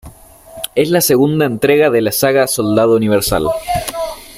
[0.73, 3.45] Es la segunda entrega de la saga Soldado Universal.